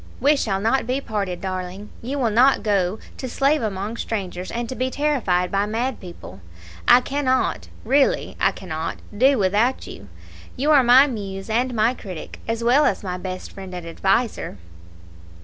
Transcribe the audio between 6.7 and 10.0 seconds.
I cannot really, I cannot do without